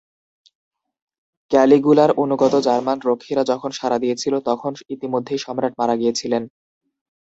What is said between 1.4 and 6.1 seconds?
ক্যালিগুলার অনুগত জার্মান রক্ষীরা যখন সাড়া দিয়েছিল, তখন ইতিমধ্যেই সম্রাট মারা